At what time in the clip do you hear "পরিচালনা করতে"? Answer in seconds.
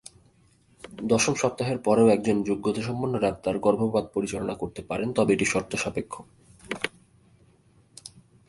4.13-4.81